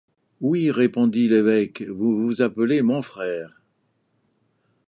Oui, 0.39 0.71
répondit 0.71 1.27
l’évêque, 1.29 1.83
vous 1.83 2.23
vous 2.23 2.41
appelez 2.41 2.81
mon 2.81 3.03
frère. 3.03 3.61